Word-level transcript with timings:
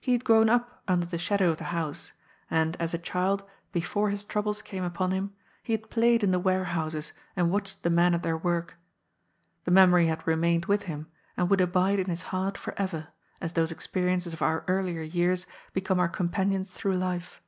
He 0.00 0.12
had 0.12 0.24
grown 0.24 0.48
up 0.48 0.86
nnder 0.86 1.10
the 1.10 1.18
shadow 1.18 1.50
of 1.50 1.58
the 1.58 1.64
house, 1.64 2.12
and 2.50 2.78
as 2.80 2.94
a 2.94 2.98
child, 2.98 3.44
before 3.72 4.08
his 4.08 4.24
troubles 4.24 4.62
came 4.62 4.82
upon 4.82 5.10
him, 5.10 5.34
he 5.62 5.74
had 5.74 5.90
played 5.90 6.24
in 6.24 6.30
the 6.30 6.38
warehouses 6.38 7.12
and 7.36 7.50
watched 7.50 7.82
the 7.82 7.90
men 7.90 8.14
at 8.14 8.22
their 8.22 8.38
work* 8.38 8.76
The 9.64 9.70
memory 9.70 10.06
had 10.06 10.26
re 10.26 10.34
mained 10.36 10.64
with 10.66 10.84
him, 10.84 11.08
and 11.36 11.50
would 11.50 11.60
abide 11.60 11.98
in 11.98 12.08
his 12.08 12.22
heart 12.22 12.56
for 12.56 12.72
ever, 12.80 13.08
as 13.42 13.52
those 13.52 13.70
experiences 13.70 14.32
of 14.32 14.40
our 14.40 14.64
earlier 14.66 15.02
years 15.02 15.44
become 15.74 16.00
our 16.00 16.08
compan 16.08 16.52
ions 16.52 16.70
through 16.70 16.96
life. 16.96 17.42